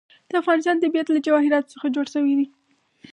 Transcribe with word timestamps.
د 0.29 0.31
افغانستان 0.41 0.75
طبیعت 0.83 1.07
له 1.09 1.19
جواهرات 1.25 1.65
څخه 1.73 1.87
جوړ 1.95 2.05
شوی 2.13 2.33
دی. 2.39 2.45